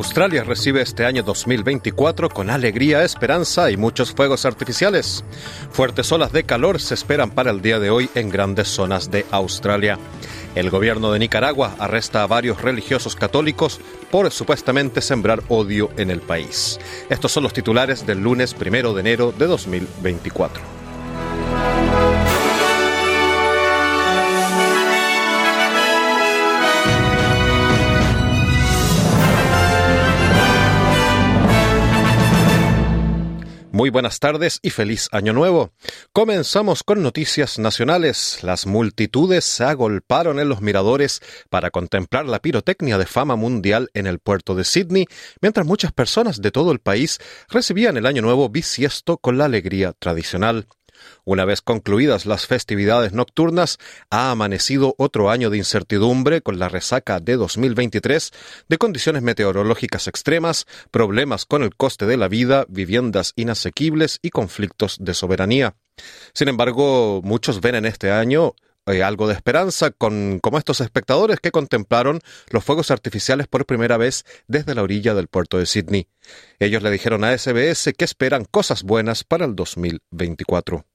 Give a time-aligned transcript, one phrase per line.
[0.00, 5.22] Australia recibe este año 2024 con alegría, esperanza y muchos fuegos artificiales.
[5.72, 9.26] Fuertes olas de calor se esperan para el día de hoy en grandes zonas de
[9.30, 9.98] Australia.
[10.54, 13.78] El gobierno de Nicaragua arresta a varios religiosos católicos
[14.10, 16.80] por supuestamente sembrar odio en el país.
[17.10, 20.79] Estos son los titulares del lunes primero de enero de 2024.
[33.80, 35.72] Muy buenas tardes y feliz año nuevo.
[36.12, 38.40] Comenzamos con noticias nacionales.
[38.42, 44.06] Las multitudes se agolparon en los miradores para contemplar la pirotecnia de fama mundial en
[44.06, 45.06] el puerto de Sydney,
[45.40, 49.94] mientras muchas personas de todo el país recibían el año nuevo bisiesto con la alegría
[49.98, 50.66] tradicional.
[51.24, 53.78] Una vez concluidas las festividades nocturnas,
[54.10, 58.30] ha amanecido otro año de incertidumbre con la resaca de 2023
[58.68, 64.96] de condiciones meteorológicas extremas, problemas con el coste de la vida, viviendas inasequibles y conflictos
[65.00, 65.74] de soberanía.
[66.32, 68.54] Sin embargo, muchos ven en este año
[68.86, 72.20] eh, algo de esperanza con como estos espectadores que contemplaron
[72.50, 76.08] los fuegos artificiales por primera vez desde la orilla del puerto de Sydney.
[76.58, 80.89] Ellos le dijeron a SBS que esperan cosas buenas para el 2024.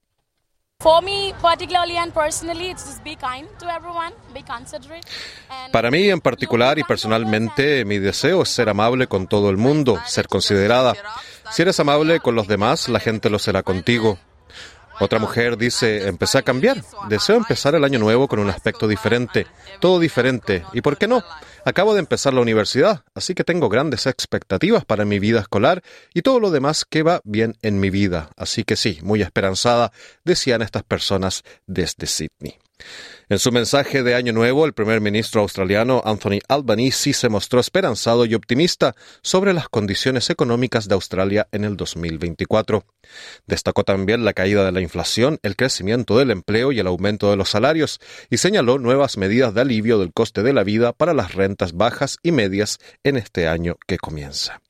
[5.72, 10.00] Para mí en particular y personalmente, mi deseo es ser amable con todo el mundo,
[10.06, 10.94] ser considerada.
[11.50, 14.18] Si eres amable con los demás, la gente lo será contigo.
[14.98, 16.82] Otra mujer dice, empecé a cambiar.
[17.08, 19.46] Deseo empezar el año nuevo con un aspecto diferente,
[19.80, 20.64] todo diferente.
[20.72, 21.22] ¿Y por qué no?
[21.64, 25.82] Acabo de empezar la universidad, así que tengo grandes expectativas para mi vida escolar
[26.14, 28.30] y todo lo demás que va bien en mi vida.
[28.36, 29.92] Así que sí, muy esperanzada,
[30.24, 32.58] decían estas personas desde Sydney.
[33.28, 38.24] En su mensaje de Año Nuevo, el primer ministro australiano Anthony Albanese se mostró esperanzado
[38.24, 42.84] y optimista sobre las condiciones económicas de Australia en el 2024.
[43.46, 47.36] Destacó también la caída de la inflación, el crecimiento del empleo y el aumento de
[47.36, 47.98] los salarios,
[48.30, 52.18] y señaló nuevas medidas de alivio del coste de la vida para las rentas bajas
[52.22, 54.62] y medias en este año que comienza.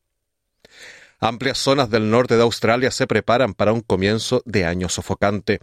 [1.18, 5.60] Amplias zonas del norte de Australia se preparan para un comienzo de año sofocante.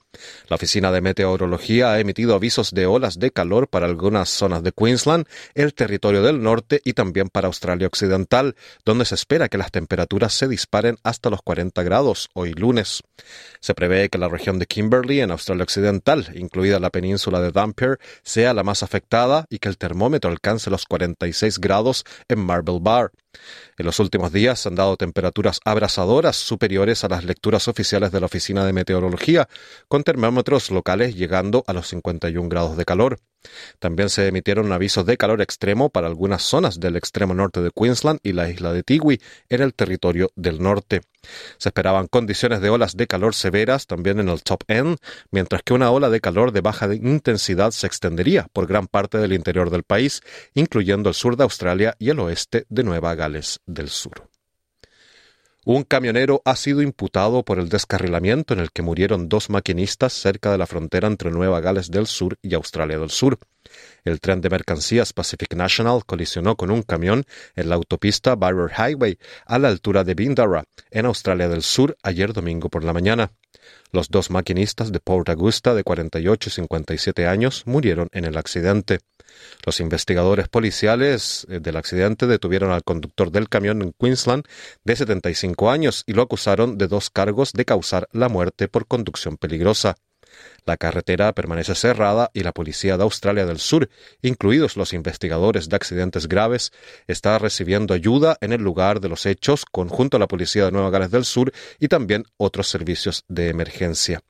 [0.48, 4.72] La Oficina de Meteorología ha emitido avisos de olas de calor para algunas zonas de
[4.72, 9.70] Queensland, el territorio del norte y también para Australia Occidental, donde se espera que las
[9.70, 13.04] temperaturas se disparen hasta los 40 grados hoy lunes.
[13.60, 18.00] Se prevé que la región de Kimberley, en Australia Occidental, incluida la península de Dampier,
[18.24, 23.12] sea la más afectada y que el termómetro alcance los 46 grados en Marble Bar.
[23.78, 28.28] En los últimos días han dado temperaturas abrasadoras superiores a las lecturas oficiales de la
[28.28, 29.48] Oficina de Meteorología,
[29.88, 33.20] con termómetros locales llegando a los 51 grados de calor.
[33.80, 38.20] También se emitieron avisos de calor extremo para algunas zonas del extremo norte de Queensland
[38.24, 41.02] y la isla de Tiwi, en el territorio del norte.
[41.58, 44.98] Se esperaban condiciones de olas de calor severas también en el top end,
[45.32, 49.34] mientras que una ola de calor de baja intensidad se extendería por gran parte del
[49.34, 50.22] interior del país,
[50.54, 54.30] incluyendo el sur de Australia y el oeste de Nueva Gales del Sur.
[55.66, 60.52] Un camionero ha sido imputado por el descarrilamiento en el que murieron dos maquinistas cerca
[60.52, 63.40] de la frontera entre Nueva Gales del Sur y Australia del Sur.
[64.06, 67.24] El tren de mercancías Pacific National colisionó con un camión
[67.56, 72.34] en la autopista Barrier Highway a la altura de Bindara, en Australia del Sur, ayer
[72.34, 73.32] domingo por la mañana.
[73.92, 79.00] Los dos maquinistas de Port Augusta de 48 y 57 años murieron en el accidente.
[79.66, 84.44] Los investigadores policiales eh, del accidente detuvieron al conductor del camión en Queensland
[84.84, 89.38] de 75 años y lo acusaron de dos cargos de causar la muerte por conducción
[89.38, 89.96] peligrosa.
[90.66, 93.90] La carretera permanece cerrada y la Policía de Australia del Sur,
[94.22, 96.72] incluidos los investigadores de accidentes graves,
[97.08, 100.90] está recibiendo ayuda en el lugar de los hechos conjunto a la Policía de Nueva
[100.90, 104.22] Gales del Sur y también otros servicios de emergencia.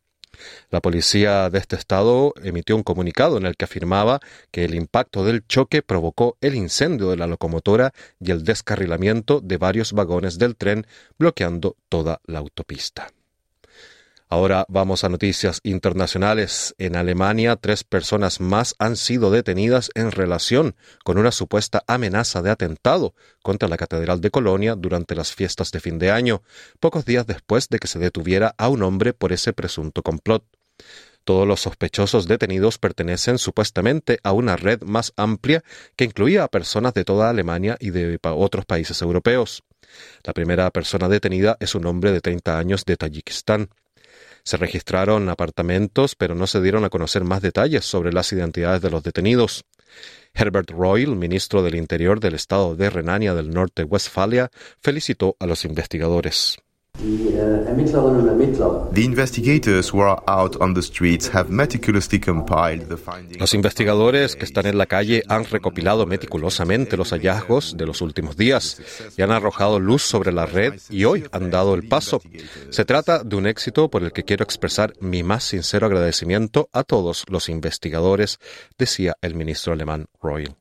[0.70, 4.20] La policía de este estado emitió un comunicado en el que afirmaba
[4.52, 9.58] que el impacto del choque provocó el incendio de la locomotora y el descarrilamiento de
[9.58, 13.12] varios vagones del tren, bloqueando toda la autopista.
[14.34, 16.74] Ahora vamos a noticias internacionales.
[16.80, 22.50] En Alemania, tres personas más han sido detenidas en relación con una supuesta amenaza de
[22.50, 23.14] atentado
[23.44, 26.42] contra la Catedral de Colonia durante las fiestas de fin de año,
[26.80, 30.44] pocos días después de que se detuviera a un hombre por ese presunto complot.
[31.26, 35.64] Todos los sospechosos detenidos pertenecen supuestamente a una red más amplia
[35.96, 39.64] que incluía a personas de toda Alemania y de otros países europeos.
[40.24, 43.70] La primera persona detenida es un hombre de 30 años de Tayikistán.
[44.44, 48.90] Se registraron apartamentos, pero no se dieron a conocer más detalles sobre las identidades de
[48.90, 49.66] los detenidos.
[50.34, 54.52] Herbert Royal, ministro del Interior del estado de Renania del Norte-Westfalia,
[54.82, 56.58] felicitó a los investigadores.
[63.40, 68.38] Los investigadores que están en la calle han recopilado meticulosamente los hallazgos de los últimos
[68.38, 68.82] días
[69.18, 72.22] y han arrojado luz sobre la red y hoy han dado el paso.
[72.70, 76.84] Se trata de un éxito por el que quiero expresar mi más sincero agradecimiento a
[76.84, 78.40] todos los investigadores,
[78.78, 80.56] decía el ministro alemán Royal.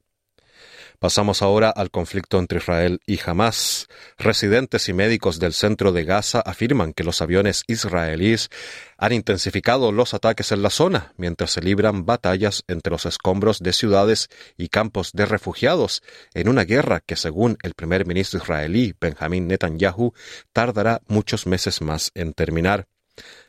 [1.02, 3.88] Pasamos ahora al conflicto entre Israel y Hamas.
[4.19, 8.50] Residentes y médicos del centro de Gaza afirman que los aviones israelíes
[8.99, 13.72] han intensificado los ataques en la zona mientras se libran batallas entre los escombros de
[13.72, 16.04] ciudades y campos de refugiados
[16.34, 20.12] en una guerra que, según el primer ministro israelí Benjamin Netanyahu,
[20.52, 22.87] tardará muchos meses más en terminar.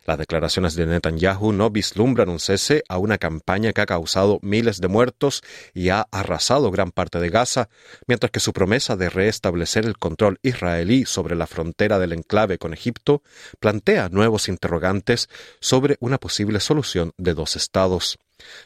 [0.05, 4.81] Las declaraciones de Netanyahu no vislumbran un cese a una campaña que ha causado miles
[4.81, 5.41] de muertos
[5.73, 7.69] y ha arrasado gran parte de Gaza,
[8.05, 12.73] mientras que su promesa de restablecer el control israelí sobre la frontera del enclave con
[12.73, 13.23] Egipto
[13.61, 15.29] plantea nuevos interrogantes
[15.61, 18.19] sobre una posible solución de dos estados.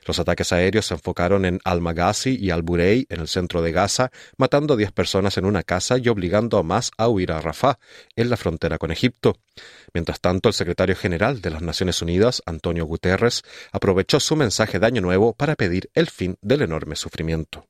[0.05, 4.73] Los ataques aéreos se enfocaron en Al-Maghazi y Al-Burey, en el centro de Gaza, matando
[4.73, 7.79] a 10 personas en una casa y obligando a más a huir a Rafah,
[8.15, 9.37] en la frontera con Egipto.
[9.93, 14.85] Mientras tanto, el secretario general de las Naciones Unidas, Antonio Guterres, aprovechó su mensaje de
[14.85, 17.65] Año Nuevo para pedir el fin del enorme sufrimiento.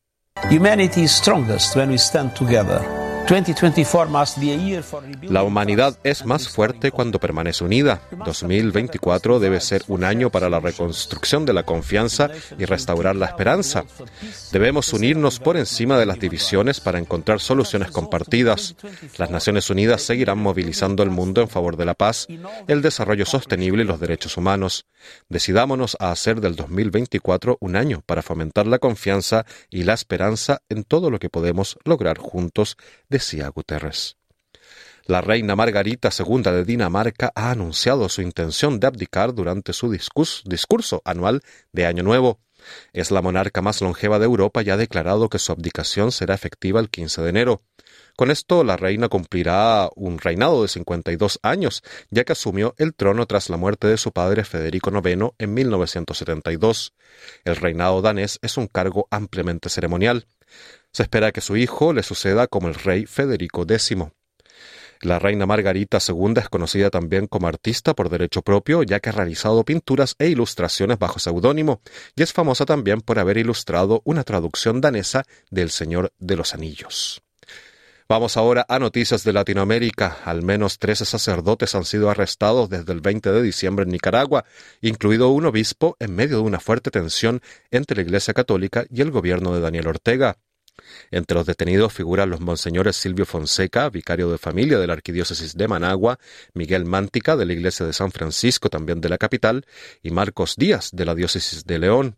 [5.21, 8.01] La humanidad es más fuerte cuando permanece unida.
[8.25, 13.83] 2024 debe ser un año para la reconstrucción de la confianza y restaurar la esperanza.
[14.53, 18.77] Debemos unirnos por encima de las divisiones para encontrar soluciones compartidas.
[19.17, 22.27] Las Naciones Unidas seguirán movilizando el mundo en favor de la paz,
[22.69, 24.85] el desarrollo sostenible y los derechos humanos.
[25.27, 30.85] Decidámonos a hacer del 2024 un año para fomentar la confianza y la esperanza en
[30.85, 32.77] todo lo que podemos lograr juntos
[33.17, 34.15] decía Guterres.
[35.07, 41.01] La reina Margarita II de Dinamarca ha anunciado su intención de abdicar durante su discurso,
[41.03, 41.41] anual
[41.71, 42.39] de Año Nuevo.
[42.93, 46.79] Es la monarca más longeva de Europa y ha declarado que su abdicación será efectiva
[46.79, 47.63] el 15 de enero.
[48.15, 53.25] Con esto, la reina cumplirá un reinado de 52 años, ya que asumió el trono
[53.25, 56.93] tras la muerte de su padre Federico IX en 1972.
[57.45, 60.27] El reinado danés es un cargo ampliamente ceremonial.
[60.91, 63.95] Se espera que su hijo le suceda como el rey Federico X.
[65.01, 69.11] La reina Margarita II es conocida también como artista por derecho propio, ya que ha
[69.11, 71.81] realizado pinturas e ilustraciones bajo seudónimo,
[72.15, 77.21] y es famosa también por haber ilustrado una traducción danesa del Señor de los Anillos.
[78.09, 80.19] Vamos ahora a noticias de Latinoamérica.
[80.23, 84.45] Al menos 13 sacerdotes han sido arrestados desde el 20 de diciembre en Nicaragua,
[84.79, 89.11] incluido un obispo en medio de una fuerte tensión entre la Iglesia Católica y el
[89.11, 90.37] gobierno de Daniel Ortega.
[91.11, 95.67] Entre los detenidos figuran los monseñores Silvio Fonseca, vicario de familia de la Arquidiócesis de
[95.67, 96.19] Managua,
[96.53, 99.65] Miguel Mántica, de la Iglesia de San Francisco, también de la capital,
[100.01, 102.15] y Marcos Díaz, de la Diócesis de León.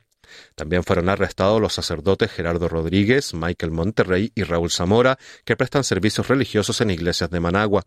[0.56, 6.28] También fueron arrestados los sacerdotes Gerardo Rodríguez, Michael Monterrey y Raúl Zamora, que prestan servicios
[6.28, 7.84] religiosos en iglesias de Managua.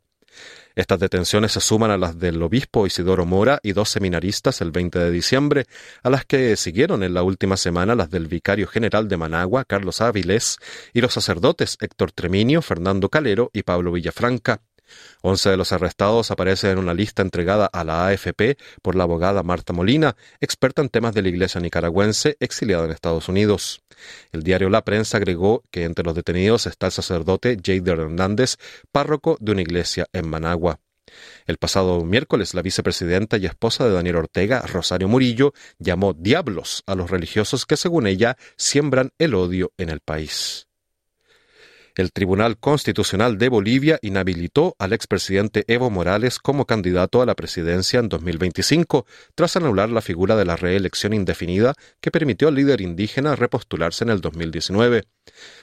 [0.75, 4.99] Estas detenciones se suman a las del obispo Isidoro Mora y dos seminaristas el 20
[4.99, 5.67] de diciembre,
[6.03, 10.01] a las que siguieron en la última semana las del vicario general de Managua, Carlos
[10.01, 10.59] Áviles,
[10.95, 14.63] y los sacerdotes Héctor Treminio, Fernando Calero y Pablo Villafranca.
[15.23, 19.43] Once de los arrestados aparecen en una lista entregada a la AFP por la abogada
[19.43, 23.83] Marta Molina, experta en temas de la Iglesia nicaragüense, exiliada en Estados Unidos.
[24.33, 28.57] El diario La Prensa agregó que entre los detenidos está el sacerdote Jader Hernández,
[28.91, 30.81] párroco de una iglesia en Managua.
[31.47, 36.95] El pasado miércoles, la vicepresidenta y esposa de Daniel Ortega, Rosario Murillo, llamó diablos a
[36.95, 40.69] los religiosos que, según ella, siembran el odio en el país.
[41.95, 48.01] El Tribunal Constitucional de Bolivia inhabilitó al expresidente Evo Morales como candidato a la presidencia
[48.01, 53.37] en 2025, tras anular la figura de la reelección indefinida que permitió al líder indígena
[53.37, 55.05] repostularse en el 2019.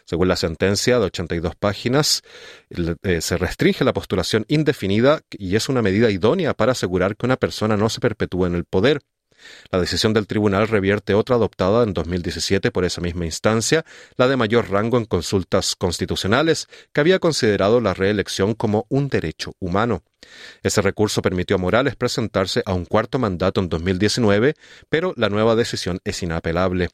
[0.05, 2.21] Según la sentencia de 82 páginas,
[3.03, 7.37] eh, se restringe la postulación indefinida y es una medida idónea para asegurar que una
[7.37, 9.01] persona no se perpetúe en el poder.
[9.71, 13.85] La decisión del tribunal revierte otra adoptada en 2017 por esa misma instancia,
[14.17, 19.53] la de mayor rango en consultas constitucionales, que había considerado la reelección como un derecho
[19.59, 20.03] humano.
[20.63, 24.55] Ese recurso permitió a Morales presentarse a un cuarto mandato en 2019,
[24.89, 26.89] pero la nueva decisión es inapelable.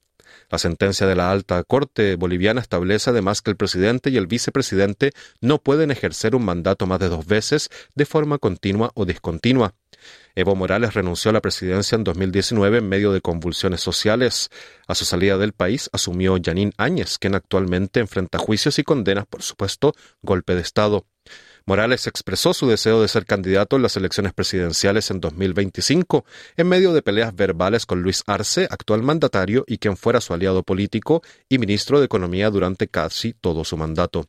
[0.49, 5.11] La sentencia de la alta corte boliviana establece además que el presidente y el vicepresidente
[5.41, 9.73] no pueden ejercer un mandato más de dos veces de forma continua o discontinua.
[10.35, 14.49] Evo Morales renunció a la presidencia en 2019 en medio de convulsiones sociales.
[14.87, 19.43] A su salida del país asumió Janine Áñez, quien actualmente enfrenta juicios y condenas por
[19.43, 21.05] supuesto golpe de Estado.
[21.67, 26.23] Morales expresó su deseo de ser candidato en las elecciones presidenciales en 2025,
[26.57, 30.61] en medio de peleas verbales con Luis Arce, actual mandatario y quien fuera su aliado
[30.61, 34.27] político y ministro de Economía durante casi todo su mandato.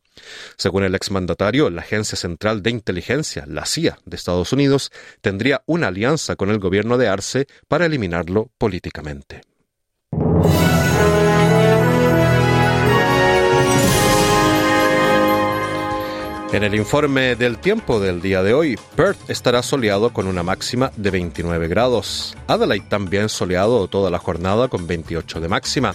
[0.57, 4.91] Según el exmandatario, la Agencia Central de Inteligencia, la CIA de Estados Unidos,
[5.21, 9.43] tendría una alianza con el gobierno de Arce para eliminarlo políticamente.
[16.53, 20.93] En el informe del tiempo del día de hoy, Perth estará soleado con una máxima
[20.97, 22.37] de 29 grados.
[22.47, 25.95] Adelaide también soleado toda la jornada con 28 de máxima.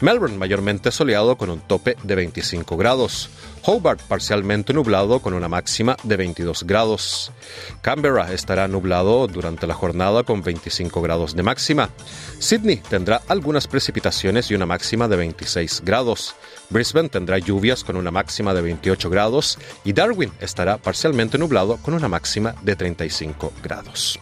[0.00, 3.30] Melbourne mayormente soleado con un tope de 25 grados.
[3.62, 7.32] Hobart parcialmente nublado con una máxima de 22 grados.
[7.80, 11.90] Canberra estará nublado durante la jornada con 25 grados de máxima.
[12.38, 16.36] Sydney tendrá algunas precipitaciones y una máxima de 26 grados.
[16.68, 21.94] Brisbane tendrá lluvias con una máxima de 28 grados y Darwin estará parcialmente nublado con
[21.94, 24.18] una máxima de 35 grados.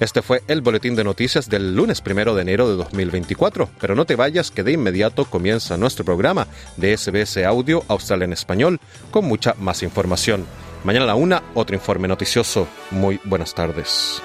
[0.00, 4.06] Este fue el boletín de noticias del lunes primero de enero de 2024, pero no
[4.06, 9.24] te vayas que de inmediato comienza nuestro programa de SBS Audio Australia en Español con
[9.24, 10.46] mucha más información.
[10.84, 12.66] Mañana a la una, otro informe noticioso.
[12.90, 14.22] Muy buenas tardes.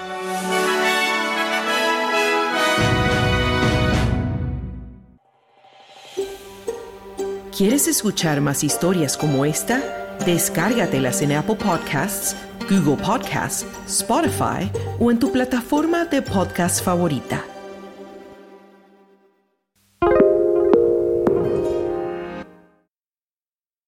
[7.56, 9.82] ¿Quieres escuchar más historias como esta?
[10.26, 12.36] Descárgatelas en Apple Podcasts
[12.68, 17.55] Google Podcasts, Spotify o en tu plataforma de podcast favorita.